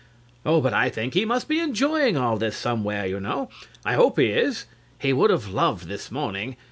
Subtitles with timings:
[0.01, 0.51] CLIFTON.
[0.51, 3.49] Oh, but I think he must be enjoying all this somewhere, you know.
[3.85, 4.65] I hope he is.
[4.97, 6.57] He would have loved this morning.